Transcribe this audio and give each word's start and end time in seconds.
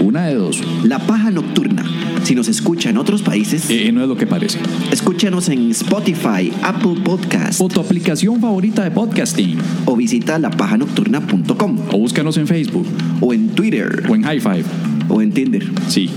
Una 0.00 0.26
de 0.26 0.34
dos. 0.34 0.62
La 0.84 0.98
Paja 0.98 1.30
Nocturna. 1.30 1.84
Si 2.22 2.34
nos 2.34 2.48
escucha 2.48 2.90
en 2.90 2.98
otros 2.98 3.22
países, 3.22 3.68
Eh, 3.70 3.90
no 3.92 4.02
es 4.02 4.08
lo 4.08 4.16
que 4.16 4.26
parece. 4.26 4.58
escúchanos 4.90 5.48
en 5.48 5.70
Spotify, 5.70 6.52
Apple 6.62 6.96
Podcast 7.04 7.60
O 7.60 7.68
tu 7.68 7.80
aplicación 7.80 8.40
favorita 8.40 8.82
de 8.84 8.90
podcasting. 8.90 9.58
o 9.84 9.96
visita 9.96 10.38
lapajanocturna.com 10.38 11.78
O 11.92 11.98
búscanos 11.98 12.36
en 12.36 12.46
Facebook. 12.46 12.86
o 13.20 13.32
en 13.32 13.48
Twitter 13.50 14.04
O 14.08 14.14
en 14.14 14.22
High 14.22 14.40
Five. 14.40 14.64
o 15.08 15.22
en 15.22 15.32
Tinder. 15.32 15.64
Sí. 15.88 16.10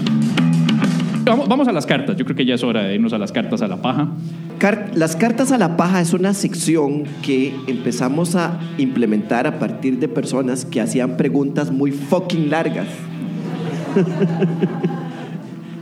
Vamos, 1.25 1.47
vamos 1.47 1.67
a 1.67 1.71
las 1.71 1.85
cartas. 1.85 2.17
Yo 2.17 2.25
creo 2.25 2.35
que 2.35 2.45
ya 2.45 2.55
es 2.55 2.63
hora 2.63 2.83
de 2.83 2.95
irnos 2.95 3.13
a 3.13 3.17
las 3.19 3.31
cartas 3.31 3.61
a 3.61 3.67
la 3.67 3.81
paja. 3.81 4.09
Car- 4.57 4.91
Las 4.95 5.15
cartas 5.15 5.51
a 5.51 5.57
la 5.59 5.77
paja 5.77 6.01
es 6.01 6.13
una 6.13 6.33
sección 6.33 7.03
que 7.21 7.53
empezamos 7.67 8.35
a 8.35 8.59
implementar 8.79 9.45
a 9.45 9.59
partir 9.59 9.99
de 9.99 10.07
personas 10.07 10.65
que 10.65 10.81
hacían 10.81 11.17
preguntas 11.17 11.71
muy 11.71 11.91
fucking 11.91 12.49
largas. 12.49 12.87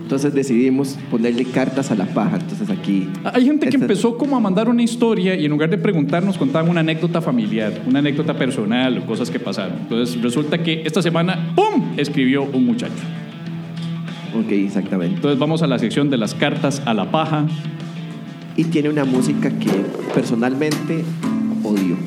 Entonces 0.08 0.34
decidimos 0.34 0.98
ponerle 1.12 1.44
cartas 1.44 1.92
a 1.92 1.96
la 1.96 2.06
paja. 2.06 2.38
Entonces 2.38 2.70
aquí. 2.70 3.10
Hay 3.26 3.44
gente 3.44 3.68
que 3.68 3.76
empezó 3.76 4.18
como 4.18 4.38
a 4.38 4.40
mandar 4.40 4.70
una 4.70 4.82
historia 4.82 5.36
y 5.36 5.44
en 5.44 5.52
lugar 5.52 5.70
de 5.70 5.78
preguntarnos 5.78 6.38
contaban 6.38 6.70
una 6.70 6.80
anécdota 6.80 7.22
familiar, 7.22 7.82
una 7.86 8.00
anécdota 8.00 8.34
personal 8.34 9.00
o 9.00 9.06
cosas 9.06 9.30
que 9.30 9.38
pasaron. 9.38 9.80
Entonces 9.82 10.22
resulta 10.22 10.64
que 10.64 10.84
esta 10.86 11.02
semana, 11.02 11.54
¡pum!, 11.56 11.92
escribió 11.98 12.44
un 12.44 12.66
muchacho. 12.66 12.94
Ok, 14.34 14.50
exactamente. 14.52 15.16
Entonces 15.16 15.38
vamos 15.38 15.62
a 15.62 15.68
la 15.68 15.78
sección 15.78 16.10
de 16.10 16.18
las 16.18 16.34
cartas 16.34 16.82
a 16.86 16.94
la 16.94 17.12
paja. 17.12 17.46
Y 18.56 18.64
tiene 18.64 18.88
una 18.88 19.04
música 19.04 19.50
que 19.50 19.70
personalmente 20.16 21.04
odio. 21.64 21.98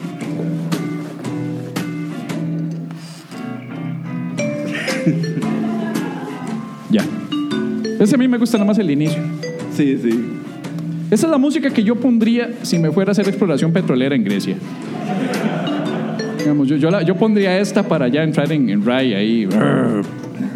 Ese 8.00 8.14
a 8.16 8.18
mí 8.18 8.26
me 8.26 8.38
gusta 8.38 8.56
nada 8.58 8.66
más 8.66 8.78
el 8.78 8.90
inicio. 8.90 9.22
Sí, 9.76 9.96
sí. 10.02 10.10
Esa 11.10 11.26
es 11.26 11.30
la 11.30 11.38
música 11.38 11.70
que 11.70 11.84
yo 11.84 11.94
pondría 11.96 12.50
si 12.62 12.78
me 12.78 12.90
fuera 12.90 13.10
a 13.10 13.12
hacer 13.12 13.28
exploración 13.28 13.72
petrolera 13.72 14.14
en 14.16 14.24
Grecia. 14.24 14.56
Digamos, 16.38 16.68
yo, 16.68 16.76
yo, 16.76 16.90
la- 16.90 17.02
yo 17.02 17.14
pondría 17.16 17.58
esta 17.58 17.82
para 17.82 18.08
ya 18.08 18.22
entrar 18.22 18.50
en, 18.52 18.70
en 18.70 18.84
Rai 18.84 19.12
ahí, 19.14 19.44
brr, 19.46 20.02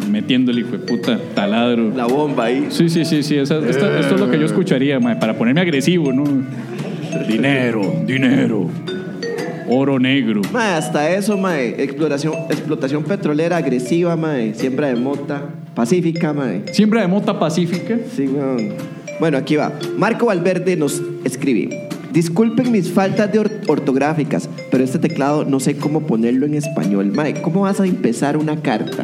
metiéndole 0.09 0.61
hijo 0.61 0.71
de 0.71 0.79
puta 0.79 1.19
taladro. 1.35 1.91
La 1.95 2.05
bomba 2.07 2.45
ahí. 2.45 2.67
Sí, 2.69 2.89
sí, 2.89 3.05
sí, 3.05 3.21
sí. 3.21 3.35
esa- 3.37 3.59
esta- 3.59 3.99
esto 3.99 4.15
es 4.15 4.19
lo 4.19 4.29
que 4.31 4.39
yo 4.39 4.45
escucharía, 4.45 4.99
mae, 4.99 5.15
para 5.17 5.35
ponerme 5.37 5.61
agresivo, 5.61 6.11
¿no? 6.11 6.23
Dinero, 7.27 8.03
dinero. 8.07 8.67
Oro 9.67 9.99
negro. 9.99 10.41
Mae, 10.51 10.73
hasta 10.75 11.09
eso, 11.11 11.37
mae. 11.37 11.81
Exploración, 11.83 12.33
explotación 12.49 13.03
petrolera 13.03 13.57
agresiva, 13.57 14.15
mae. 14.15 14.53
Siembra 14.55 14.87
de 14.87 14.95
mota. 14.95 15.41
Pacífica, 15.75 16.33
mae. 16.33 16.63
Siembra 16.71 17.01
de 17.01 17.07
mota 17.07 17.37
pacífica. 17.37 17.97
Sí, 18.15 18.27
weón. 18.27 18.69
Bueno, 19.19 19.37
aquí 19.37 19.55
va. 19.55 19.73
Marco 19.97 20.25
Valverde 20.27 20.75
nos 20.75 21.01
escribe. 21.23 21.87
Disculpen 22.13 22.71
mis 22.71 22.89
faltas 22.91 23.31
de 23.31 23.39
or- 23.39 23.51
ortográficas, 23.67 24.49
pero 24.71 24.83
este 24.83 24.99
teclado 24.99 25.43
no 25.43 25.59
sé 25.59 25.75
cómo 25.75 26.01
ponerlo 26.07 26.45
en 26.45 26.53
español. 26.53 27.11
Mae, 27.13 27.41
¿cómo 27.41 27.61
vas 27.61 27.79
a 27.81 27.85
empezar 27.85 28.37
una 28.37 28.61
carta? 28.61 29.03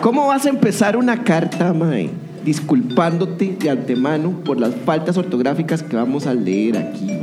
¿Cómo 0.00 0.26
vas 0.26 0.44
a 0.46 0.48
empezar 0.48 0.96
una 0.96 1.22
carta, 1.22 1.72
Mae? 1.72 2.10
Disculpándote 2.44 3.56
de 3.60 3.70
antemano 3.70 4.40
por 4.44 4.58
las 4.58 4.74
faltas 4.84 5.16
ortográficas 5.16 5.84
que 5.84 5.94
vamos 5.94 6.26
a 6.26 6.34
leer 6.34 6.76
aquí, 6.78 7.06
Mae. 7.06 7.16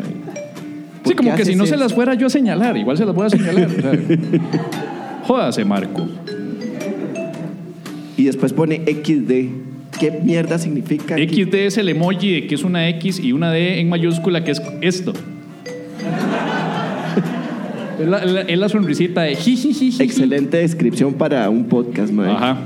¿Por 1.04 1.12
Sí, 1.12 1.16
como 1.16 1.36
que 1.36 1.44
si 1.44 1.56
no 1.56 1.66
se 1.66 1.76
las 1.76 1.94
fuera 1.94 2.14
yo 2.14 2.28
a 2.28 2.30
señalar, 2.30 2.78
igual 2.78 2.98
se 2.98 3.06
las 3.06 3.14
voy 3.14 3.26
a 3.26 3.30
señalar. 3.30 3.68
Jódase, 5.28 5.66
Marco. 5.66 6.08
Y 8.20 8.26
después 8.26 8.52
pone 8.54 8.82
XD. 8.86 9.98
¿Qué 10.00 10.12
mierda 10.24 10.60
significa? 10.60 11.16
XD 11.18 11.54
es 11.56 11.78
el 11.78 11.90
emoji 11.90 12.34
de 12.42 12.48
que 12.48 12.56
es 12.56 12.64
una 12.64 12.88
X 12.90 13.20
y 13.24 13.32
una 13.32 13.52
D 13.52 13.80
en 13.80 13.90
mayúscula 13.90 14.44
que 14.44 14.52
es 14.52 14.62
esto. 14.82 15.14
es, 18.00 18.08
la, 18.08 18.24
la- 18.26 18.42
es 18.42 18.58
la 18.60 18.70
sonrisita 18.70 19.22
de 19.24 19.36
jijijiji. 19.36 20.02
Excelente 20.04 20.58
descripción 20.58 21.14
para 21.14 21.50
un 21.50 21.66
podcast, 21.66 22.12
Mae. 22.12 22.32
Ajá. 22.32 22.58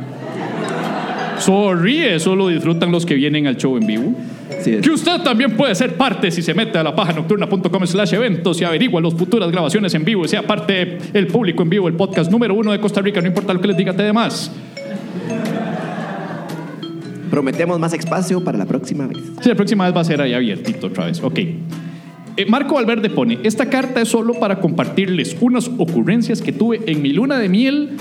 Sorry, 1.40 2.00
eso 2.00 2.36
lo 2.36 2.48
disfrutan 2.50 2.92
los 2.92 3.06
que 3.06 3.16
vienen 3.16 3.48
al 3.48 3.58
show 3.58 3.76
en 3.78 3.86
vivo. 3.88 4.14
Sí. 4.62 4.78
Que 4.82 4.92
usted 4.92 5.22
también 5.22 5.58
puede 5.58 5.76
ser 5.76 5.96
parte 5.96 6.32
si 6.32 6.42
se 6.42 6.54
mete 6.54 6.78
a 6.78 6.84
la 6.84 6.96
paja 6.96 7.12
nocturna.com 7.14 7.86
slash 7.86 8.14
eventos 8.14 8.62
y 8.62 8.64
averigua 8.64 9.02
las 9.02 9.14
futuras 9.14 9.52
grabaciones 9.52 9.94
en 9.94 10.06
vivo 10.06 10.24
y 10.24 10.28
sea 10.30 10.44
parte 10.44 10.98
el 11.14 11.28
público 11.28 11.64
en 11.64 11.70
vivo, 11.70 11.88
el 11.88 11.96
podcast 11.96 12.32
número 12.32 12.54
uno 12.54 12.72
de 12.72 12.80
Costa 12.80 13.02
Rica, 13.02 13.20
no 13.22 13.28
importa 13.28 13.54
lo 13.54 13.60
que 13.60 13.68
les 13.68 13.78
diga 13.78 13.94
te 13.94 14.04
demás. 14.04 14.52
Prometemos 17.34 17.80
más 17.80 17.92
espacio 17.96 18.44
para 18.44 18.60
la 18.60 18.68
próxima 18.68 19.08
vez. 19.08 19.18
Sí, 19.42 19.50
la 19.50 19.56
próxima 19.56 19.86
vez 19.86 19.96
va 19.96 20.02
a 20.02 20.04
ser 20.04 20.22
ahí 20.22 20.36
abiertito 20.36 20.86
otra 20.86 21.08
vez. 21.08 21.20
Ok. 21.24 21.40
Eh, 21.40 22.46
Marco 22.48 22.76
Valverde 22.76 23.10
pone, 23.10 23.40
esta 23.42 23.72
carta 23.72 24.02
es 24.02 24.10
solo 24.10 24.36
para 24.36 24.60
compartirles 24.60 25.36
unas 25.42 25.68
ocurrencias 25.80 26.44
que 26.44 26.52
tuve 26.52 26.82
en 26.86 27.02
mi 27.02 27.12
luna 27.12 27.40
de 27.40 27.50
miel. 27.50 27.98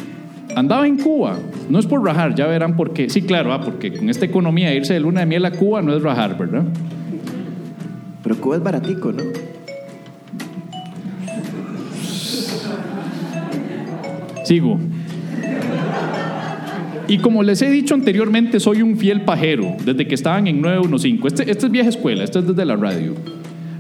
Andaba 0.55 0.87
en 0.87 0.99
Cuba. 0.99 1.39
No 1.71 1.79
es 1.79 1.87
por 1.87 2.05
rajar, 2.05 2.35
ya 2.35 2.47
verán 2.47 2.77
por 2.77 2.93
qué. 2.93 3.09
Sí, 3.09 3.23
claro, 3.23 3.55
ah, 3.55 3.63
porque 3.63 3.95
con 3.95 4.11
esta 4.11 4.27
economía 4.27 4.75
irse 4.75 4.93
de 4.93 5.01
luna 5.01 5.21
de 5.21 5.27
miel 5.27 5.47
a 5.47 5.53
Cuba 5.53 5.81
no 5.81 5.97
es 5.97 6.03
rajar, 6.03 6.37
¿verdad? 6.37 6.65
Pero 8.23 8.37
Cuba 8.37 8.57
es 8.57 8.63
baratico, 8.63 9.13
¿no? 9.13 9.23
Sigo. 14.45 14.79
Y 17.13 17.19
como 17.19 17.43
les 17.43 17.61
he 17.61 17.71
dicho 17.71 17.95
anteriormente, 17.95 18.59
soy 18.59 18.81
un 18.81 18.97
fiel 18.97 19.21
pajero 19.21 19.77
desde 19.85 20.07
que 20.07 20.15
estaban 20.15 20.47
en 20.47 20.63
915. 20.63 21.27
Este, 21.43 21.51
este 21.51 21.67
es 21.67 21.71
vieja 21.73 21.89
escuela, 21.91 22.25
este 22.25 22.39
es 22.39 22.47
desde 22.47 22.65
la 22.65 22.75
radio. 22.77 23.15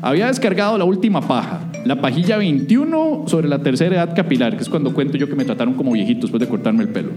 Había 0.02 0.26
descargado 0.26 0.76
la 0.76 0.84
última 0.84 1.20
paja, 1.26 1.60
la 1.86 2.00
pajilla 2.00 2.36
21 2.36 3.24
sobre 3.28 3.48
la 3.48 3.60
tercera 3.60 3.96
edad 3.96 4.14
capilar, 4.14 4.56
que 4.56 4.62
es 4.64 4.68
cuando 4.68 4.92
cuento 4.92 5.16
yo 5.16 5.28
que 5.28 5.34
me 5.34 5.46
trataron 5.46 5.72
como 5.74 5.92
viejito 5.92 6.22
después 6.22 6.40
de 6.40 6.46
cortarme 6.48 6.82
el 6.82 6.90
pelo. 6.90 7.08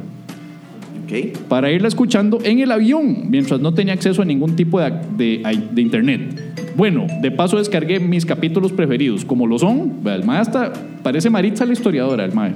Ok. 1.03 1.37
Para 1.49 1.69
irla 1.69 1.89
escuchando 1.89 2.39
en 2.43 2.59
el 2.59 2.71
avión, 2.71 3.29
mientras 3.29 3.59
no 3.59 3.73
tenía 3.73 3.93
acceso 3.93 4.21
a 4.21 4.25
ningún 4.25 4.55
tipo 4.55 4.79
de, 4.79 4.91
de- 5.17 5.41
de 5.71 5.81
internet. 5.81 6.41
Bueno, 6.77 7.07
de 7.21 7.31
paso 7.31 7.57
descargué 7.57 7.99
mis 7.99 8.25
capítulos 8.25 8.71
preferidos, 8.71 9.25
como 9.25 9.47
lo 9.47 9.59
son. 9.59 9.95
El 10.05 10.23
mae 10.23 10.39
hasta 10.39 10.71
parece 11.03 11.29
Maritza 11.29 11.65
la 11.65 11.73
historiadora, 11.73 12.23
el 12.23 12.31
mae. 12.33 12.53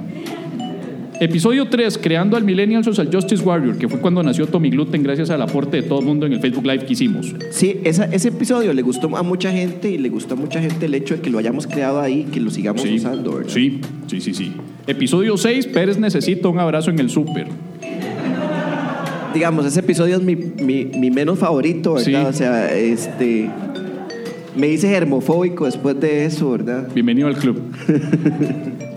Episodio 1.22 1.68
3, 1.68 1.98
creando 1.98 2.34
al 2.38 2.44
Millennial 2.44 2.82
Social 2.82 3.10
Justice 3.12 3.42
Warrior, 3.44 3.76
que 3.76 3.86
fue 3.88 4.00
cuando 4.00 4.22
nació 4.22 4.46
Tommy 4.46 4.70
Gluten 4.70 5.02
gracias 5.02 5.28
al 5.28 5.42
aporte 5.42 5.76
de 5.76 5.82
todo 5.82 6.00
el 6.00 6.06
mundo 6.06 6.24
en 6.24 6.32
el 6.32 6.40
Facebook 6.40 6.64
Live 6.64 6.86
que 6.86 6.94
hicimos. 6.94 7.34
Sí, 7.50 7.78
esa- 7.84 8.06
ese 8.06 8.28
episodio 8.28 8.72
le 8.72 8.80
gustó 8.80 9.14
a 9.14 9.22
mucha 9.22 9.52
gente 9.52 9.90
y 9.90 9.98
le 9.98 10.08
gustó 10.08 10.32
a 10.32 10.36
mucha 10.38 10.62
gente 10.62 10.86
el 10.86 10.94
hecho 10.94 11.16
de 11.16 11.20
que 11.20 11.28
lo 11.28 11.36
hayamos 11.38 11.66
creado 11.66 12.00
ahí, 12.00 12.24
que 12.32 12.40
lo 12.40 12.50
sigamos 12.50 12.80
Sí, 12.82 12.94
usando, 12.96 13.34
¿verdad? 13.34 13.50
sí, 13.52 13.80
sí, 14.06 14.20
sí, 14.22 14.32
sí. 14.32 14.52
Episodio 14.86 15.36
6, 15.36 15.66
Pérez 15.66 15.98
necesita 15.98 16.48
un 16.48 16.58
abrazo 16.58 16.90
en 16.90 16.98
el 16.98 17.10
súper. 17.10 17.48
Digamos, 19.34 19.66
ese 19.66 19.80
episodio 19.80 20.16
es 20.16 20.22
mi, 20.22 20.36
mi- 20.36 20.86
mi 20.86 21.10
menos 21.10 21.38
favorito, 21.38 21.94
¿verdad? 21.94 22.04
Sí. 22.06 22.14
O 22.14 22.32
sea, 22.32 22.74
este. 22.74 23.50
Me 24.56 24.68
hice 24.68 24.88
germofóbico 24.88 25.66
después 25.66 26.00
de 26.00 26.24
eso, 26.24 26.50
¿verdad? 26.50 26.88
Bienvenido 26.94 27.28
al 27.28 27.36
club. 27.36 27.60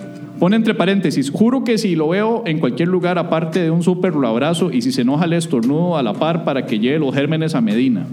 Pone 0.44 0.58
entre 0.58 0.74
paréntesis, 0.74 1.32
juro 1.32 1.64
que 1.64 1.78
si 1.78 1.96
lo 1.96 2.10
veo 2.10 2.44
en 2.46 2.60
cualquier 2.60 2.90
lugar 2.90 3.18
aparte 3.18 3.62
de 3.62 3.72
un 3.72 3.82
súper 3.82 4.14
lo 4.14 4.28
abrazo 4.28 4.74
y 4.74 4.82
si 4.82 4.92
se 4.92 5.04
enoja 5.04 5.26
le 5.26 5.38
estornudo 5.38 5.96
a 5.96 6.04
la 6.04 6.12
par 6.16 6.44
para 6.44 6.66
que 6.66 6.80
lleve 6.80 7.00
los 7.00 7.16
gérmenes 7.16 7.56
a 7.56 7.62
Medina. 7.62 8.06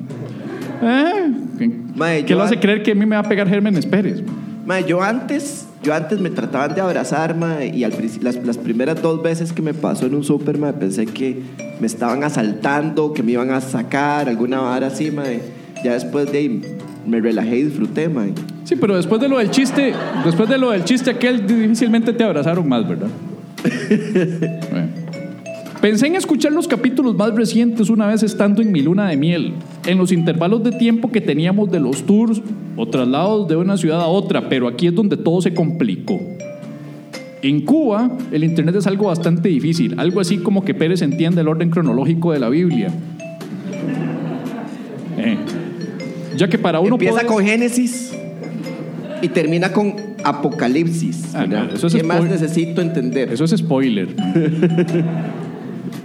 ¿Eh? 0.81 2.23
¿Qué, 2.25 2.35
lo 2.37 2.43
hace 2.45 2.61
creer 2.61 2.85
que 2.85 2.93
a 2.93 2.95
mí 2.95 3.05
me 3.05 3.17
va 3.17 3.23
a 3.23 3.29
pegar 3.29 3.49
gérmenes 3.49 3.85
Pérez? 3.85 4.23
Mae, 4.65 4.85
yo 4.85 5.03
antes, 5.03 5.67
yo 5.83 5.93
antes 5.93 6.21
me 6.21 6.31
trataban 6.31 6.73
de 6.73 6.81
abrazar, 6.81 7.35
y 7.75 7.83
al 7.83 7.93
las, 8.23 8.37
las 8.37 8.59
primeras 8.59 9.03
dos 9.03 9.21
veces 9.25 9.53
que 9.53 9.61
me 9.61 9.75
pasó 9.75 10.07
en 10.07 10.15
un 10.15 10.23
súper, 10.23 10.57
pensé 10.75 11.07
que 11.07 11.43
me 11.81 11.89
estaban 11.89 12.23
asaltando, 12.23 13.13
que 13.13 13.25
me 13.25 13.33
iban 13.33 13.51
a 13.51 13.61
sacar, 13.61 14.29
alguna 14.29 14.61
vara 14.61 14.87
así, 14.87 15.11
mae. 15.11 15.41
Ya 15.83 15.95
después 15.95 16.31
de 16.31 16.39
ahí 16.39 16.63
me 17.09 17.21
relajé 17.21 17.59
y 17.59 17.63
disfruté, 17.65 18.09
mae. 18.09 18.35
Sí, 18.71 18.77
pero 18.81 18.95
después 18.97 19.21
de 19.21 19.29
lo 19.29 19.39
del 19.39 19.51
chiste, 19.51 19.93
después 20.25 20.49
de 20.49 20.57
lo 20.57 20.71
del 20.71 20.85
chiste 20.85 21.11
aquel, 21.11 21.45
difícilmente 21.45 22.13
te 22.13 22.23
abrazaron 22.23 22.69
más, 22.69 22.89
¿verdad? 22.89 23.09
Bueno. 24.71 24.89
Pensé 25.81 26.07
en 26.07 26.15
escuchar 26.15 26.53
los 26.53 26.69
capítulos 26.69 27.17
más 27.17 27.35
recientes 27.35 27.91
una 27.91 28.07
vez 28.07 28.23
estando 28.23 28.63
en 28.63 28.71
mi 28.71 28.81
luna 28.81 29.09
de 29.09 29.17
miel, 29.17 29.55
en 29.87 29.99
los 29.99 30.13
intervalos 30.13 30.63
de 30.63 30.71
tiempo 30.71 31.11
que 31.11 31.21
teníamos 31.21 31.69
de 31.73 31.81
los 31.81 32.05
tours 32.05 32.41
o 32.77 32.87
traslados 32.87 33.49
de 33.49 33.57
una 33.57 33.77
ciudad 33.77 34.01
a 34.03 34.07
otra, 34.07 34.49
pero 34.49 34.69
aquí 34.69 34.87
es 34.87 34.95
donde 34.95 35.17
todo 35.17 35.41
se 35.43 35.53
complicó. 35.53 36.21
En 37.43 37.63
Cuba, 37.65 38.09
el 38.31 38.45
Internet 38.45 38.77
es 38.77 38.87
algo 38.87 39.07
bastante 39.07 39.49
difícil, 39.49 39.99
algo 39.99 40.21
así 40.21 40.39
como 40.39 40.65
que 40.65 40.75
Pérez 40.75 41.03
entienda 41.03 41.41
el 41.41 41.49
orden 41.49 41.71
cronológico 41.71 42.31
de 42.33 42.39
la 42.39 42.51
Biblia. 42.51 42.93
Eh, 45.19 45.37
Ya 46.37 46.47
que 46.49 46.57
para 46.59 46.79
uno 46.79 46.95
Empieza 46.95 47.15
poder- 47.23 47.27
con 47.27 47.45
Génesis 47.45 48.13
y 49.23 49.29
termina 49.29 49.73
con 49.73 49.95
Apocalipsis. 50.25 51.35
Ah, 51.35 51.47
eso 51.73 51.87
es 51.87 51.95
¿Qué 51.95 52.03
más 52.03 52.25
necesito 52.25 52.81
entender? 52.81 53.33
Eso 53.33 53.45
es 53.45 53.53
spoiler. 53.57 54.09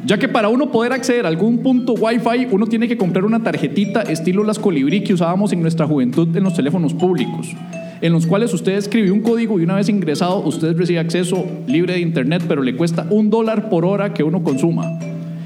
ya 0.05 0.17
que 0.17 0.27
para 0.27 0.49
uno 0.49 0.71
poder 0.71 0.93
acceder 0.93 1.25
a 1.25 1.29
algún 1.29 1.59
punto 1.59 1.93
Wi-Fi, 1.93 2.47
uno 2.51 2.67
tiene 2.67 2.87
que 2.87 2.97
comprar 2.97 3.25
una 3.25 3.41
tarjetita 3.41 4.01
estilo 4.03 4.43
las 4.43 4.59
colibrí 4.59 5.03
que 5.03 5.13
usábamos 5.13 5.51
en 5.53 5.61
nuestra 5.61 5.87
juventud 5.87 6.35
en 6.35 6.43
los 6.43 6.53
teléfonos 6.53 6.93
públicos, 6.93 7.55
en 8.01 8.13
los 8.13 8.25
cuales 8.25 8.53
usted 8.53 8.73
escribe 8.73 9.11
un 9.11 9.21
código 9.21 9.59
y 9.59 9.63
una 9.63 9.75
vez 9.75 9.89
ingresado, 9.89 10.39
usted 10.39 10.77
recibe 10.77 10.99
acceso 10.99 11.45
libre 11.67 11.93
de 11.93 11.99
internet, 11.99 12.43
pero 12.47 12.61
le 12.61 12.75
cuesta 12.75 13.07
un 13.09 13.29
dólar 13.29 13.69
por 13.69 13.85
hora 13.85 14.13
que 14.13 14.23
uno 14.23 14.43
consuma. 14.43 14.99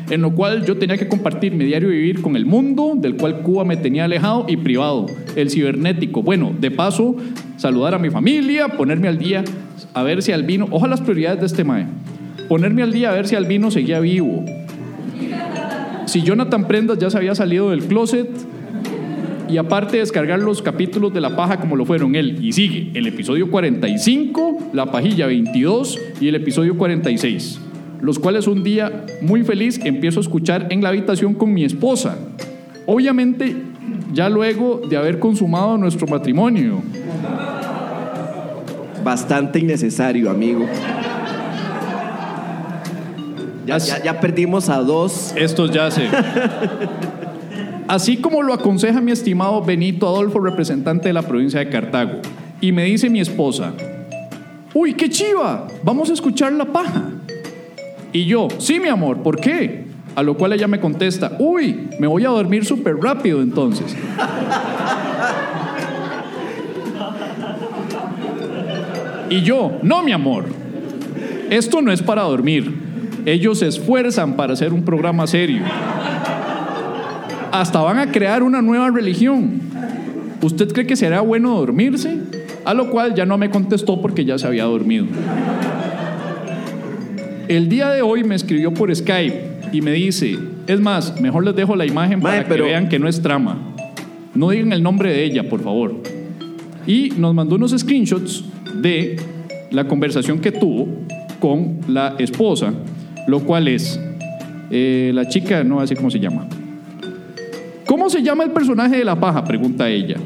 En 0.10 0.22
lo 0.22 0.32
cual 0.32 0.66
yo 0.66 0.78
tenía 0.78 0.98
que 0.98 1.08
compartir 1.08 1.54
mi 1.54 1.66
diario 1.66 1.90
vivir 1.90 2.22
con 2.22 2.36
el 2.36 2.46
mundo, 2.46 2.94
del 2.96 3.16
cual 3.16 3.42
Cuba 3.42 3.64
me 3.64 3.78
tenía 3.78 4.06
alejado 4.06 4.46
y 4.48 4.58
privado, 4.58 5.06
el 5.36 5.50
cibernético. 5.50 6.24
Bueno, 6.24 6.52
de 6.60 6.72
paso, 6.72 7.16
saludar 7.58 7.94
a 7.94 8.00
mi 8.00 8.10
familia, 8.10 8.70
ponerme 8.70 9.08
al 9.08 9.20
día, 9.20 9.44
a 9.94 10.04
ver 10.04 10.24
si 10.24 10.32
Albino, 10.32 10.68
ojalá 10.72 10.92
las 10.92 11.02
prioridades 11.02 11.40
de 11.40 11.46
este 11.46 11.64
mae, 11.64 11.86
ponerme 12.48 12.82
al 12.82 12.92
día 12.92 13.12
a 13.12 13.14
ver 13.14 13.28
si 13.28 13.36
Albino 13.36 13.70
seguía 13.70 14.00
vivo. 14.00 14.44
Si 16.06 16.24
Jonathan 16.24 16.68
Prendas 16.68 16.98
ya 16.98 17.12
se 17.12 17.18
había 17.18 17.36
salido 17.36 17.70
del 17.70 17.84
closet, 17.84 18.30
y 19.50 19.58
aparte 19.58 19.98
descargar 19.98 20.40
los 20.40 20.62
capítulos 20.62 21.14
de 21.14 21.22
La 21.22 21.36
Paja 21.36 21.60
como 21.60 21.76
lo 21.76 21.86
fueron 21.86 22.16
él. 22.16 22.38
Y 22.44 22.54
sigue 22.54 22.92
el 22.94 23.08
episodio 23.08 23.50
45, 23.50 24.72
La 24.74 24.92
Pajilla 24.92 25.26
22 25.26 26.00
y 26.22 26.28
el 26.28 26.36
episodio 26.36 26.78
46. 26.78 27.60
Los 28.02 28.20
cuales 28.20 28.48
un 28.48 28.64
día 28.64 29.06
muy 29.22 29.44
feliz 29.44 29.80
empiezo 29.84 30.20
a 30.20 30.22
escuchar 30.22 30.68
en 30.70 30.82
la 30.82 30.90
habitación 30.90 31.34
con 31.34 31.54
mi 31.54 31.64
esposa. 31.64 32.18
Obviamente 32.86 33.56
ya 34.14 34.30
luego 34.30 34.82
de 34.90 34.98
haber 34.98 35.20
consumado 35.20 35.78
nuestro 35.78 36.08
matrimonio. 36.08 36.82
Bastante 39.04 39.60
innecesario, 39.60 40.30
amigo. 40.30 40.66
Ya, 43.66 43.78
ya 43.78 44.20
perdimos 44.20 44.70
a 44.70 44.78
dos. 44.78 45.34
Estos 45.36 45.72
ya 45.72 45.92
se... 45.92 46.08
Así 47.88 48.18
como 48.18 48.44
lo 48.44 48.54
aconseja 48.54 49.02
mi 49.02 49.12
estimado 49.12 49.64
Benito 49.64 50.08
Adolfo, 50.08 50.40
representante 50.40 51.08
de 51.08 51.14
la 51.14 51.24
provincia 51.24 51.60
de 51.60 51.70
Cartago. 51.70 52.20
Y 52.62 52.72
me 52.72 52.84
dice 52.84 53.10
mi 53.10 53.20
esposa, 53.20 53.74
uy, 54.76 54.94
qué 54.94 55.10
chiva, 55.10 55.68
vamos 55.82 56.10
a 56.12 56.14
escuchar 56.14 56.54
la 56.54 56.66
paja. 56.66 57.04
Y 58.12 58.26
yo, 58.26 58.48
sí, 58.58 58.80
mi 58.80 58.88
amor, 58.88 59.18
¿por 59.22 59.40
qué? 59.40 59.86
A 60.16 60.24
lo 60.24 60.36
cual 60.36 60.54
ella 60.54 60.68
me 60.68 60.80
contesta, 60.80 61.38
uy, 61.40 61.88
me 62.00 62.08
voy 62.08 62.26
a 62.26 62.30
dormir 62.30 62.66
súper 62.66 62.96
rápido 62.98 63.42
entonces. 63.42 63.96
Y 69.30 69.42
yo, 69.42 69.78
no, 69.84 70.02
mi 70.02 70.12
amor, 70.12 70.46
esto 71.50 71.82
no 71.82 71.92
es 71.92 72.02
para 72.02 72.24
dormir. 72.24 72.74
Ellos 73.26 73.60
se 73.60 73.68
esfuerzan 73.68 74.36
para 74.36 74.54
hacer 74.54 74.74
un 74.74 74.84
programa 74.84 75.28
serio. 75.28 75.62
Hasta 77.52 77.80
van 77.80 78.00
a 78.00 78.12
crear 78.12 78.42
una 78.42 78.62
nueva 78.62 78.90
religión. 78.90 79.62
¿Usted 80.42 80.72
cree 80.72 80.88
que 80.88 80.96
será 80.96 81.22
bueno 81.22 81.56
dormirse? 81.56 82.18
A 82.66 82.74
lo 82.74 82.90
cual 82.90 83.14
ya 83.14 83.26
no 83.26 83.38
me 83.38 83.50
contestó 83.52 84.02
porque 84.02 84.26
ya 84.26 84.38
se 84.40 84.48
había 84.48 84.64
dormido. 84.64 85.06
El 87.50 87.68
día 87.68 87.90
de 87.90 88.04
hoy 88.04 88.24
me 88.24 88.36
escribió 88.36 88.74
por 88.74 88.96
Skype 88.96 89.42
y 89.74 89.82
me 89.82 89.92
dice, 89.92 90.38
es 90.68 90.80
más, 90.80 91.20
mejor 91.20 91.44
les 91.44 91.56
dejo 91.56 91.76
la 91.76 91.86
imagen 91.86 92.20
Mae, 92.22 92.38
para 92.38 92.48
pero- 92.48 92.64
que 92.66 92.70
vean 92.72 92.88
que 92.90 93.00
no 93.00 93.08
es 93.08 93.22
trama. 93.22 93.58
No 94.36 94.52
digan 94.52 94.72
el 94.72 94.84
nombre 94.84 95.12
de 95.12 95.24
ella, 95.26 95.50
por 95.50 95.62
favor. 95.62 95.96
Y 96.86 97.10
nos 97.18 97.34
mandó 97.34 97.56
unos 97.56 97.72
screenshots 97.78 98.46
de 98.76 99.18
la 99.72 99.88
conversación 99.88 100.40
que 100.40 100.52
tuvo 100.52 100.88
con 101.40 101.80
la 101.88 102.16
esposa, 102.20 102.72
lo 103.28 103.40
cual 103.40 103.68
es, 103.68 104.00
eh, 104.70 105.12
la 105.16 105.28
chica, 105.28 105.64
no 105.64 105.86
sé 105.88 105.96
cómo 105.96 106.12
se 106.12 106.20
llama. 106.20 106.48
¿Cómo 107.88 108.12
se 108.12 108.22
llama 108.22 108.44
el 108.44 108.52
personaje 108.52 108.98
de 108.98 109.04
la 109.06 109.20
paja? 109.20 109.44
Pregunta 109.44 109.90
ella. 109.90 110.18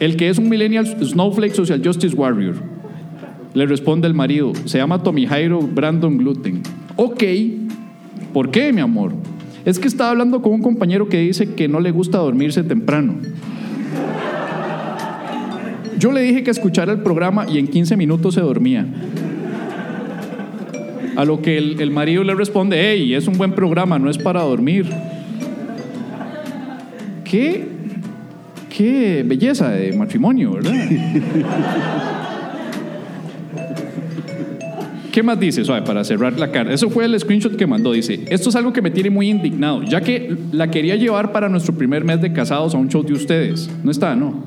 El 0.00 0.16
que 0.16 0.30
es 0.30 0.38
un 0.38 0.48
millennial 0.48 0.86
snowflake 0.86 1.54
social 1.54 1.82
justice 1.84 2.16
warrior. 2.16 2.54
Le 3.54 3.66
responde 3.66 4.08
el 4.08 4.14
marido, 4.14 4.52
se 4.64 4.78
llama 4.78 5.04
Tommy 5.04 5.26
Jairo 5.26 5.60
Brandon 5.60 6.18
Gluten. 6.18 6.60
Ok, 6.96 7.22
¿por 8.32 8.50
qué, 8.50 8.72
mi 8.72 8.80
amor? 8.80 9.12
Es 9.64 9.78
que 9.78 9.86
estaba 9.86 10.10
hablando 10.10 10.42
con 10.42 10.52
un 10.52 10.60
compañero 10.60 11.08
que 11.08 11.18
dice 11.18 11.54
que 11.54 11.68
no 11.68 11.78
le 11.78 11.92
gusta 11.92 12.18
dormirse 12.18 12.64
temprano. 12.64 13.14
Yo 16.00 16.10
le 16.10 16.22
dije 16.22 16.42
que 16.42 16.50
escuchara 16.50 16.92
el 16.92 16.98
programa 16.98 17.46
y 17.48 17.58
en 17.58 17.68
15 17.68 17.96
minutos 17.96 18.34
se 18.34 18.40
dormía. 18.40 18.86
A 21.14 21.24
lo 21.24 21.40
que 21.40 21.56
el, 21.56 21.80
el 21.80 21.92
marido 21.92 22.24
le 22.24 22.34
responde, 22.34 22.76
hey, 22.80 23.14
es 23.14 23.28
un 23.28 23.38
buen 23.38 23.52
programa, 23.52 24.00
no 24.00 24.10
es 24.10 24.18
para 24.18 24.42
dormir. 24.42 24.90
Qué, 27.22 27.68
qué 28.68 29.24
belleza 29.24 29.70
de 29.70 29.92
matrimonio, 29.96 30.54
¿verdad? 30.54 30.74
¿Qué 35.14 35.22
más 35.22 35.38
dice, 35.38 35.64
suave, 35.64 35.82
para 35.86 36.02
cerrar 36.02 36.36
la 36.40 36.50
cara? 36.50 36.74
Eso 36.74 36.90
fue 36.90 37.04
el 37.04 37.16
screenshot 37.20 37.54
que 37.54 37.68
mandó. 37.68 37.92
Dice, 37.92 38.24
esto 38.30 38.48
es 38.48 38.56
algo 38.56 38.72
que 38.72 38.82
me 38.82 38.90
tiene 38.90 39.10
muy 39.10 39.30
indignado, 39.30 39.84
ya 39.84 40.00
que 40.00 40.36
la 40.50 40.72
quería 40.72 40.96
llevar 40.96 41.30
para 41.30 41.48
nuestro 41.48 41.72
primer 41.72 42.02
mes 42.04 42.20
de 42.20 42.32
casados 42.32 42.74
a 42.74 42.78
un 42.78 42.88
show 42.88 43.04
de 43.04 43.12
ustedes. 43.12 43.70
No 43.84 43.92
está, 43.92 44.16
¿no? 44.16 44.34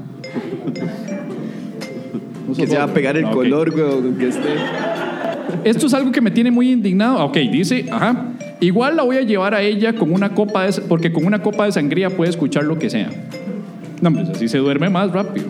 Que 2.58 2.68
se 2.68 2.76
va 2.78 2.84
a 2.84 2.94
pegar 2.94 3.16
el 3.16 3.24
Ah, 3.26 3.30
ok. 3.30 3.34
color, 3.34 3.74
weón, 3.74 4.18
que 4.18 4.28
esté. 4.28 4.50
Esto 5.64 5.88
es 5.88 5.94
algo 5.94 6.12
que 6.12 6.20
me 6.20 6.32
tiene 6.32 6.52
muy 6.52 6.70
indignado. 6.72 7.24
Ok, 7.24 7.38
dice, 7.50 7.86
ajá. 7.90 8.32
Igual 8.60 8.98
la 8.98 9.04
voy 9.04 9.16
a 9.16 9.22
llevar 9.22 9.54
a 9.54 9.62
ella 9.62 9.94
con 9.94 10.12
una 10.12 10.34
copa 10.34 10.66
de, 10.66 10.82
porque 10.82 11.14
con 11.14 11.26
una 11.26 11.42
copa 11.42 11.64
de 11.64 11.72
sangría 11.72 12.10
puede 12.10 12.30
escuchar 12.32 12.66
lo 12.66 12.78
que 12.78 12.90
sea. 12.90 13.10
No, 14.02 14.10
hombre, 14.10 14.24
así 14.34 14.50
se 14.50 14.58
duerme 14.58 14.90
más 14.90 15.14
rápido. 15.14 15.46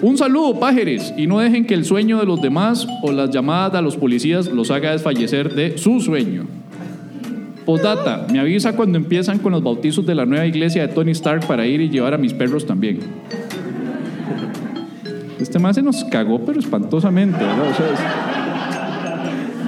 Un 0.00 0.16
saludo, 0.16 0.60
pájeres, 0.60 1.12
y 1.16 1.26
no 1.26 1.40
dejen 1.40 1.66
que 1.66 1.74
el 1.74 1.84
sueño 1.84 2.20
de 2.20 2.26
los 2.26 2.40
demás 2.40 2.86
o 3.02 3.10
las 3.10 3.30
llamadas 3.30 3.74
a 3.74 3.82
los 3.82 3.96
policías 3.96 4.46
los 4.46 4.70
haga 4.70 4.92
desfallecer 4.92 5.54
de 5.54 5.76
su 5.76 6.00
sueño. 6.00 6.46
Postdata, 7.66 8.26
me 8.32 8.38
avisa 8.38 8.76
cuando 8.76 8.96
empiezan 8.96 9.40
con 9.40 9.52
los 9.52 9.62
bautizos 9.62 10.06
de 10.06 10.14
la 10.14 10.24
nueva 10.24 10.46
iglesia 10.46 10.86
de 10.86 10.94
Tony 10.94 11.10
Stark 11.10 11.46
para 11.48 11.66
ir 11.66 11.80
y 11.80 11.90
llevar 11.90 12.14
a 12.14 12.18
mis 12.18 12.32
perros 12.32 12.64
también. 12.64 13.00
Este 15.40 15.58
más 15.58 15.74
se 15.74 15.82
nos 15.82 16.04
cagó, 16.04 16.44
pero 16.46 16.60
espantosamente, 16.60 17.38
¿verdad? 17.38 17.74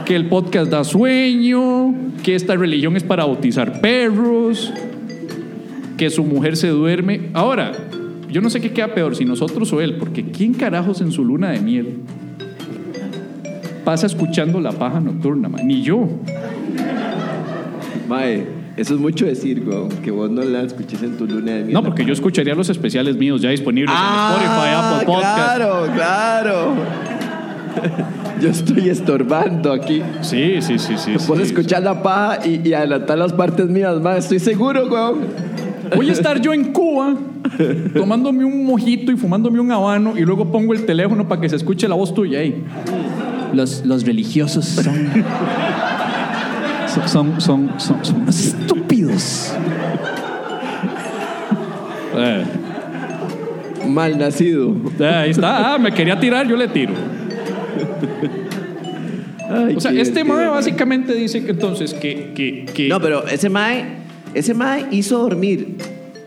Que 0.05 0.15
el 0.15 0.27
podcast 0.27 0.71
da 0.71 0.85
sueño, 0.85 1.93
que 2.23 2.37
esta 2.37 2.55
religión 2.55 2.97
es 2.97 3.03
para 3.03 3.25
bautizar 3.25 3.81
perros, 3.81 4.73
que 5.97 6.09
su 6.09 6.23
mujer 6.23 6.57
se 6.57 6.69
duerme. 6.69 7.31
Ahora, 7.35 7.73
yo 8.31 8.41
no 8.41 8.51
sé 8.51 8.61
qué 8.61 8.71
queda 8.73 8.95
peor, 8.95 9.17
si 9.17 9.25
nosotros 9.25 9.73
o 9.73 9.81
él, 9.81 9.97
porque 9.97 10.25
¿quién 10.25 10.55
carajos 10.55 11.01
en 11.01 11.13
su 11.13 11.25
luna 11.25 11.51
de 11.51 11.61
miel 11.61 11.99
pasa 13.85 14.07
escuchando 14.07 14.61
la 14.61 14.73
paja 14.73 15.01
nocturna? 15.01 15.49
man? 15.49 15.67
Ni 15.67 15.83
yo. 15.83 16.09
Mae, 18.09 18.47
eso 18.77 18.95
es 18.95 19.01
mucho 19.01 19.27
decir, 19.27 19.63
weón, 19.67 19.89
que 20.03 20.11
vos 20.11 20.31
no 20.31 20.43
la 20.43 20.63
escuches 20.63 21.03
en 21.03 21.17
tu 21.17 21.27
luna 21.27 21.53
de 21.53 21.63
miel. 21.63 21.75
No, 21.75 21.83
porque 21.83 22.05
yo 22.05 22.13
escucharía 22.13 22.55
los 22.55 22.69
especiales 22.71 23.17
míos 23.17 23.41
ya 23.41 23.51
disponibles 23.51 23.95
Ah, 23.97 24.37
en 24.37 24.43
Spotify, 24.45 24.75
Apple 24.77 25.07
Podcast. 25.07 25.57
claro, 25.57 25.87
claro. 25.95 26.75
Yo 28.41 28.49
estoy 28.49 28.89
estorbando 28.89 29.73
aquí. 29.73 30.03
Sí, 30.23 30.61
sí, 30.61 30.79
sí, 30.79 30.95
sí. 30.97 31.13
Vos 31.29 31.37
sí. 31.39 31.43
escuchar 31.45 31.83
la 31.83 32.03
paja 32.03 32.47
y, 32.47 32.67
y 32.69 32.73
adelantar 32.75 33.19
las 33.19 33.33
partes 33.33 33.67
mías, 33.67 34.01
mae. 34.01 34.19
Estoy 34.19 34.39
seguro, 34.39 34.87
weón. 34.89 35.19
Voy 35.97 36.09
a 36.09 36.13
estar 36.13 36.41
yo 36.41 36.53
en 36.53 36.73
Cuba 36.73 37.15
tomándome 37.95 38.45
un 38.45 38.65
mojito 38.65 39.13
y 39.13 39.17
fumándome 39.17 39.61
un 39.61 39.71
habano 39.73 40.17
y 40.17 40.23
luego 40.23 40.51
pongo 40.51 40.73
el 40.75 40.87
teléfono 40.87 41.27
para 41.29 41.41
que 41.41 41.49
se 41.49 41.57
escuche 41.57 41.89
la 41.89 41.95
voz 41.95 42.15
tuya 42.15 42.41
ahí. 42.41 42.63
Los, 43.53 43.85
los 43.85 44.05
religiosos 44.05 44.65
son, 47.07 47.41
son, 47.41 47.41
son, 47.41 47.71
son, 48.03 48.29
estúpidos. 48.29 49.53
Eh, 52.17 52.45
Mal 53.89 54.19
nacido. 54.19 54.75
eh, 54.99 55.07
ahí 55.07 55.31
está, 55.31 55.75
ah, 55.75 55.79
me 55.79 55.93
quería 55.93 56.19
tirar, 56.19 56.47
yo 56.47 56.57
le 56.57 56.69
tiro. 56.69 56.93
Ay, 59.51 59.75
O 59.77 59.81
sea, 59.81 59.91
este 59.93 60.23
mae. 60.23 60.47
básicamente 60.47 61.13
dice 61.15 61.45
que 61.45 61.51
entonces 61.51 61.93
que... 61.95 62.33
que, 62.35 62.67
que 62.73 62.89
No, 62.89 63.01
pero 63.01 63.27
ese 63.27 63.49
mae, 63.49 64.00
ese 64.35 64.55
mae 64.55 64.87
hizo 64.91 65.19
dormir 65.19 65.77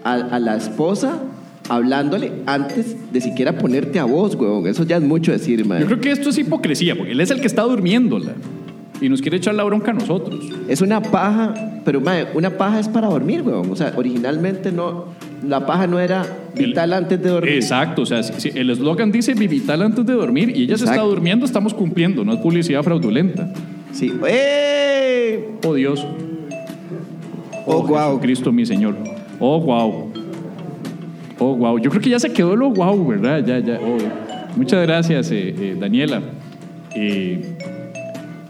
a, 0.04 0.14
a 0.14 0.40
la 0.40 0.56
esposa 0.58 1.20
hablándole 1.70 2.32
antes 2.46 2.96
de 3.14 3.22
siquiera 3.22 3.58
ponerte 3.58 3.98
a 4.00 4.04
voz, 4.06 4.36
weón. 4.36 4.68
Eso 4.68 4.84
ya 4.84 4.98
es 4.98 5.04
mucho 5.04 5.32
decir, 5.32 5.66
mae. 5.66 5.80
Yo 5.80 5.86
creo 5.88 6.02
que 6.02 6.12
esto 6.12 6.30
es 6.30 6.38
hipocresía, 6.38 6.96
porque 6.96 7.12
él 7.14 7.22
es 7.22 7.32
el 7.32 7.40
que 7.40 7.48
está 7.48 7.62
durmiéndola 7.64 8.34
y 9.02 9.10
nos 9.10 9.22
quiere 9.22 9.38
echar 9.38 9.56
la 9.56 9.64
bronca 9.64 9.92
a 9.92 9.94
nosotros. 9.94 10.46
Es 10.68 10.82
una 10.82 11.02
paja, 11.02 11.54
pero 11.86 12.02
mae, 12.02 12.28
una 12.34 12.52
paja 12.58 12.80
es 12.80 12.88
para 12.90 13.08
dormir, 13.08 13.42
weón. 13.44 13.70
O 13.72 13.76
sea, 13.76 13.94
originalmente 13.96 14.72
no, 14.74 15.06
la 15.48 15.66
paja 15.66 15.88
no 15.88 16.00
era 16.00 16.26
vital 16.56 16.90
El- 16.92 16.94
antes 16.94 17.22
de 17.24 17.30
dormir. 17.30 17.54
Exacto, 17.54 18.02
o 18.02 18.06
sea, 18.06 18.24
si- 18.24 18.52
si 18.52 18.58
el 18.60 18.70
eslogan 18.70 19.12
dice 19.12 19.34
vital 19.34 19.82
antes 19.84 20.06
de 20.06 20.14
dormir 20.14 20.52
y 20.56 20.64
ella 20.64 20.78
se 20.78 20.84
está 20.86 21.02
durmiendo, 21.02 21.46
estamos 21.46 21.74
cumpliendo, 21.74 22.24
no 22.26 22.34
es 22.34 22.40
publicidad 22.40 22.84
fraudulenta. 22.84 23.54
Sí. 23.94 24.12
¡Eh! 24.28 25.50
Oh. 27.66 27.78
Oh, 27.78 27.88
guau. 27.88 28.20
Cristo 28.20 28.52
mi 28.52 28.66
Señor. 28.66 28.96
Oh, 29.40 29.60
wow. 29.60 30.12
Oh, 31.40 31.56
wow. 31.56 31.78
Yo 31.80 31.90
creo 31.90 32.02
que 32.02 32.10
ya 32.10 32.20
se 32.20 32.32
quedó 32.32 32.56
lo 32.56 32.70
wow, 32.72 33.06
¿verdad? 33.08 33.44
Ya, 33.46 33.60
ya. 33.60 33.80
oh. 33.82 33.98
Muchas 34.56 34.86
gracias, 34.86 35.32
eh, 35.32 35.56
eh, 35.58 35.78
Daniela. 35.80 36.22
Eh, 36.96 37.56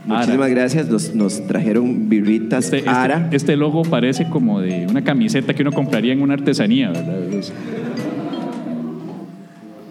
Muchísimas 0.06 0.48
Ara. 0.48 0.48
gracias. 0.50 0.90
Nos, 0.90 1.16
nos 1.16 1.48
trajeron 1.48 2.10
birritas 2.10 2.66
Este, 2.66 2.78
este- 2.80 2.90
Ara. 2.90 3.30
este 3.32 3.56
logo 3.56 3.84
parece 3.84 4.28
como 4.30 4.60
de 4.60 4.86
una 4.90 5.02
camiseta 5.04 5.54
que 5.54 5.62
uno 5.62 5.72
compraría 5.72 6.12
en 6.12 6.22
una 6.22 6.34
artesanía, 6.34 6.90
¿verdad? 6.92 7.24
Es 7.34 7.54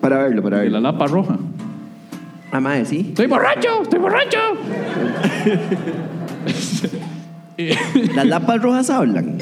Para 0.03 0.19
verlo, 0.19 0.43
para 0.43 0.59
de 0.59 0.65
la 0.69 0.79
verlo. 0.81 0.93
lapa 0.93 1.07
roja. 1.07 1.39
Ah, 2.51 2.61
mae, 2.61 2.85
sí. 2.85 3.07
¡Estoy 3.09 3.27
borracho! 3.27 3.83
¡Estoy 3.85 3.99
borracho! 4.01 4.39
Eh, 7.59 7.75
Las 8.15 8.27
lapas 8.27 8.63
rojas 8.63 8.91
hablan. 8.91 9.37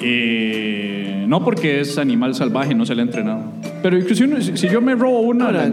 eh, 0.00 1.24
no 1.28 1.44
porque 1.44 1.80
es 1.80 1.98
animal 1.98 2.34
salvaje, 2.34 2.74
no 2.74 2.86
se 2.86 2.94
le 2.94 3.02
ha 3.02 3.04
entrenado. 3.04 3.42
Pero 3.82 4.00
si, 4.14 4.22
uno- 4.24 4.40
si- 4.40 4.68
yo 4.68 4.80
me 4.80 4.94
robo 4.94 5.20
una, 5.20 5.46
Ahora, 5.46 5.70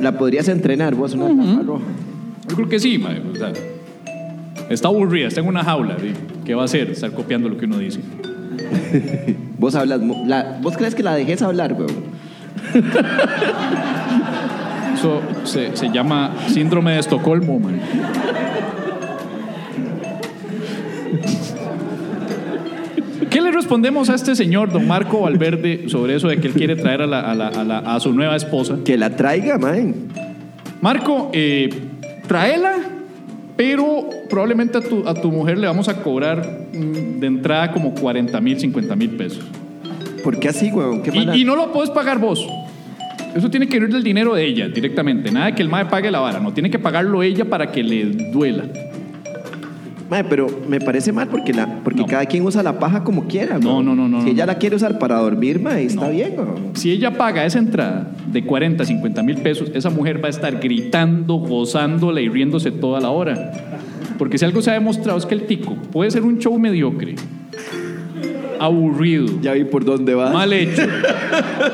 La 0.00 0.12
podrías 0.18 0.48
entrenar 0.48 0.94
vos, 0.94 1.14
una 1.14 1.28
lapa 1.28 1.62
roja. 1.62 1.84
yo 2.48 2.56
creo 2.56 2.68
que 2.68 2.78
sí, 2.80 3.02
o 3.32 3.36
sea, 3.36 3.52
está 4.70 4.88
aburrida, 4.88 5.28
está 5.28 5.40
en 5.40 5.48
una 5.48 5.62
jaula. 5.64 5.96
¿sí? 6.00 6.12
¿Qué 6.44 6.54
va 6.54 6.62
a 6.62 6.64
hacer? 6.66 6.90
Estar 6.90 7.12
copiando 7.12 7.48
lo 7.48 7.56
que 7.58 7.66
uno 7.66 7.78
dice. 7.78 8.00
Vos 9.58 9.74
hablas. 9.74 10.00
mu- 10.00 10.26
la- 10.26 10.58
¿Vos 10.62 10.76
crees 10.76 10.94
que 10.94 11.02
la 11.02 11.14
dejes 11.14 11.42
hablar, 11.42 11.72
weón? 11.74 12.16
Eso 14.94 15.20
se, 15.44 15.76
se 15.76 15.88
llama 15.90 16.32
síndrome 16.48 16.92
de 16.92 16.98
Estocolmo, 17.00 17.58
man. 17.60 17.78
Respondemos 23.56 24.08
a 24.10 24.14
este 24.14 24.34
señor, 24.36 24.70
don 24.72 24.86
Marco 24.86 25.22
Valverde, 25.22 25.88
sobre 25.88 26.14
eso 26.14 26.28
de 26.28 26.36
que 26.38 26.46
él 26.48 26.54
quiere 26.54 26.76
traer 26.76 27.02
a, 27.02 27.06
la- 27.06 27.20
a 27.20 27.34
la- 27.34 27.48
a 27.48 27.64
la- 27.64 27.78
a 27.78 27.98
su 28.00 28.12
nueva 28.12 28.36
esposa? 28.36 28.78
Que 28.84 28.96
la 28.96 29.10
traiga, 29.16 29.58
mae. 29.58 29.92
Marco, 30.80 31.30
eh, 31.32 31.68
tráela, 32.28 32.74
pero 33.56 34.08
probablemente 34.28 34.78
a 34.78 34.80
tu, 34.82 35.08
a 35.08 35.14
tu 35.14 35.30
mujer 35.32 35.58
le 35.58 35.66
vamos 35.66 35.88
a 35.88 36.02
cobrar 36.02 36.68
mm, 36.72 37.20
de 37.20 37.26
entrada 37.26 37.72
como 37.72 37.94
40 37.94 38.40
mil, 38.40 38.58
50 38.60 38.94
mil 38.96 39.10
pesos. 39.10 39.44
¿Por 40.22 40.38
qué 40.38 40.48
así, 40.48 40.70
weón? 40.70 41.02
¿Qué 41.02 41.10
mala- 41.12 41.36
Y, 41.36 41.42
y 41.42 41.44
no 41.44 41.56
lo 41.56 41.72
puedes 41.72 41.90
pagar 41.90 42.18
vos. 42.18 42.46
Eso 43.34 43.50
tiene 43.50 43.68
que 43.68 43.76
ir 43.76 43.88
del 43.88 44.02
dinero 44.02 44.34
de 44.34 44.46
ella 44.46 44.68
directamente. 44.68 45.30
Nada 45.30 45.46
de 45.46 45.54
que 45.54 45.62
el 45.62 45.68
MAE 45.68 45.86
pague 45.86 46.10
la 46.10 46.20
vara. 46.20 46.40
No, 46.40 46.52
tiene 46.52 46.70
que 46.70 46.78
pagarlo 46.78 47.22
ella 47.22 47.44
para 47.44 47.70
que 47.70 47.82
le 47.82 48.04
duela. 48.32 48.64
Mae, 50.10 50.22
pero 50.24 50.46
me 50.68 50.78
parece 50.80 51.12
mal 51.12 51.26
porque, 51.28 51.52
la, 51.52 51.80
porque 51.82 52.00
No. 52.00 52.06
cada 52.06 52.24
quien 52.26 52.44
usa 52.44 52.62
la 52.62 52.78
paja 52.78 53.02
como 53.02 53.26
quiera. 53.26 53.58
No, 53.58 53.82
no, 53.82 53.94
no, 53.96 54.06
no, 54.08 54.20
Si 54.20 54.26
no, 54.26 54.32
ella 54.32 54.46
no. 54.46 54.52
la 54.52 54.58
quiere 54.58 54.76
usar 54.76 54.98
para 54.98 55.16
dormir, 55.18 55.58
mae, 55.60 55.84
está 55.84 56.08
bien. 56.08 56.34
Si 56.74 56.90
ella 56.92 57.10
paga 57.16 57.44
esa 57.44 57.58
entrada 57.58 58.08
de 58.30 58.44
40, 58.44 58.84
50 58.84 59.22
mil 59.24 59.36
pesos, 59.38 59.70
esa 59.74 59.90
mujer 59.90 60.22
va 60.22 60.28
a 60.28 60.30
estar 60.30 60.60
gritando, 60.60 61.34
gozándola 61.34 62.20
y 62.20 62.28
riéndose 62.28 62.70
toda 62.70 63.00
la 63.00 63.10
hora. 63.10 63.52
Porque 64.18 64.38
si 64.38 64.44
algo 64.44 64.62
se 64.62 64.70
ha 64.70 64.74
demostrado 64.74 65.18
es 65.18 65.26
que 65.26 65.34
el 65.34 65.42
tico 65.42 65.74
puede 65.92 66.10
ser 66.12 66.22
un 66.22 66.38
show 66.38 66.56
mediocre, 66.58 67.16
aburrido, 68.58 69.26
Ya 69.42 69.52
vi 69.52 69.64
por 69.64 69.84
dónde 69.84 70.14
va. 70.14 70.30
mal 70.32 70.52
hecho. 70.52 70.82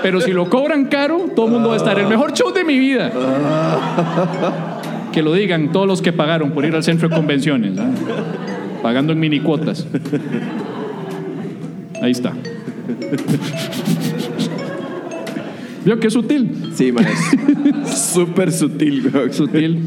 Pero 0.03 0.21
si 0.21 0.33
lo 0.33 0.49
cobran 0.51 0.87
caro, 0.87 1.27
todo 1.37 1.47
el 1.47 1.53
mundo 1.53 1.69
va 1.69 1.75
a 1.75 1.79
estar 1.79 1.99
el 1.99 2.07
mejor 2.09 2.33
show 2.33 2.51
de 2.53 2.65
mi 2.65 2.79
vida. 2.79 3.13
Que 5.13 5.23
lo 5.23 5.35
digan 5.35 5.73
todos 5.73 5.87
los 5.87 6.03
que 6.03 6.13
pagaron 6.13 6.53
por 6.53 6.65
ir 6.65 6.75
al 6.75 6.83
centro 6.83 7.09
de 7.09 7.15
convenciones, 7.15 7.79
¿ah? 7.79 7.91
pagando 8.83 9.13
en 9.13 9.21
mini 9.21 9.41
cuotas. 9.41 9.87
Ahí 12.03 12.13
está. 12.13 12.33
¿Vio 15.85 16.01
qué 16.01 16.11
sutil? 16.11 16.73
Sí, 16.75 16.93
mae. 16.93 17.07
Súper 17.87 18.53
sutil, 18.53 19.11
weón. 19.13 19.33
Sutil. 19.33 19.81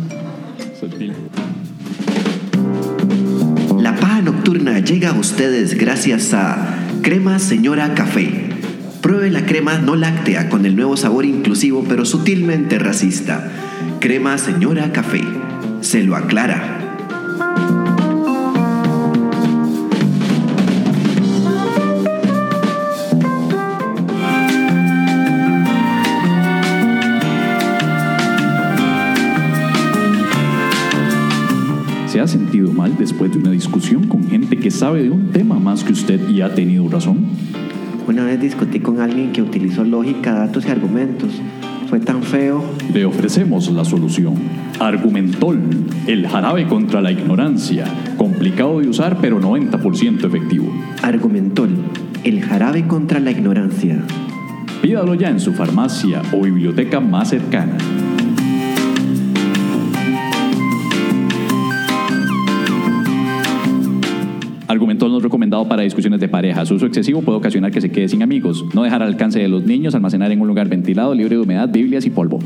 Sutil. 0.79 1.13
La 3.82 3.96
paja 3.96 4.22
nocturna 4.22 4.79
llega 4.79 5.10
a 5.10 5.20
ustedes 5.20 5.77
gracias 5.77 6.34
a 6.34 6.79
Crema 7.01 7.39
Señora 7.39 7.94
Café. 7.94 8.50
Pruebe 9.01 9.29
la 9.29 9.46
crema 9.46 9.77
no 9.77 9.96
láctea 9.96 10.50
con 10.50 10.65
el 10.65 10.75
nuevo 10.75 10.98
sabor 10.98 11.25
inclusivo 11.25 11.86
pero 11.88 12.05
sutilmente 12.05 12.79
racista. 12.79 13.51
Crema 14.05 14.38
Señora 14.38 14.91
Café. 14.91 15.24
Se 15.81 16.03
lo 16.03 16.15
aclara. 16.15 16.77
¿Se 32.05 32.19
ha 32.21 32.27
sentido 32.27 32.71
mal 32.71 32.95
después 33.00 33.31
de 33.31 33.39
una 33.39 33.50
discusión 33.50 34.07
con 34.07 34.29
gente 34.29 34.55
que 34.57 34.69
sabe 34.69 35.01
de 35.01 35.09
un 35.09 35.31
tema 35.31 35.57
más 35.57 35.83
que 35.83 35.93
usted 35.93 36.29
y 36.29 36.41
ha 36.41 36.53
tenido 36.53 36.88
razón? 36.89 37.25
Una 38.07 38.24
vez 38.24 38.39
discutí 38.39 38.81
con 38.81 39.00
alguien 39.00 39.31
que 39.31 39.41
utilizó 39.41 39.83
lógica, 39.83 40.31
datos 40.31 40.63
y 40.67 40.69
argumentos. 40.69 41.41
Fue 41.95 42.03
tan 42.03 42.23
feo. 42.23 42.61
Le 42.93 43.05
ofrecemos 43.05 43.71
la 43.71 43.85
solución. 43.85 44.33
Argumentol, 44.81 45.61
el 46.07 46.27
jarabe 46.27 46.67
contra 46.67 46.99
la 46.99 47.09
ignorancia. 47.09 47.85
Complicado 48.17 48.81
de 48.81 48.89
usar, 48.89 49.19
pero 49.21 49.39
90% 49.39 50.25
efectivo. 50.25 50.65
Argumentol. 51.01 51.69
El 52.25 52.41
jarabe 52.41 52.85
contra 52.85 53.21
la 53.21 53.31
ignorancia. 53.31 54.03
Pídalo 54.81 55.13
ya 55.13 55.29
en 55.29 55.39
su 55.39 55.53
farmacia 55.53 56.21
o 56.33 56.41
biblioteca 56.41 56.99
más 56.99 57.29
cercana. 57.29 57.77
No 65.09 65.17
es 65.17 65.24
recomendado 65.24 65.67
para 65.67 65.83
discusiones 65.83 66.19
de 66.19 66.27
pareja. 66.27 66.65
Su 66.65 66.75
uso 66.75 66.88
excesivo 66.88 67.21
puede 67.21 67.38
ocasionar 67.38 67.71
que 67.71 67.79
se 67.79 67.91
quede 67.91 68.09
sin 68.09 68.24
amigos. 68.24 68.65
No 68.74 68.83
dejar 68.83 69.03
al 69.03 69.09
alcance 69.09 69.39
de 69.39 69.47
los 69.47 69.63
niños. 69.63 69.93
Almacenar 69.93 70.31
en 70.31 70.41
un 70.41 70.47
lugar 70.47 70.67
ventilado, 70.67 71.13
libre 71.13 71.35
de 71.35 71.41
humedad, 71.41 71.69
biblias 71.69 72.05
y 72.05 72.09
polvo. 72.09 72.39